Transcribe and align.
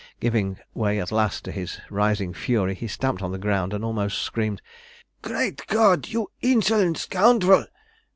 Giving 0.19 0.57
way 0.73 0.99
at 0.99 1.11
last 1.11 1.43
to 1.43 1.51
his 1.51 1.79
rising 1.91 2.33
fury, 2.33 2.73
he 2.73 2.87
stamped 2.87 3.21
on 3.21 3.31
the 3.31 3.37
ground 3.37 3.71
and 3.71 3.85
almost 3.85 4.17
screamed 4.17 4.59
"Great 5.21 5.61
God! 5.67 6.07
you 6.07 6.31
insolent 6.41 6.97
scoundrel! 6.97 7.67